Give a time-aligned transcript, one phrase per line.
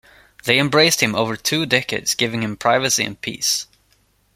[0.45, 3.67] They embraced him over two decades giving him privacy and peace.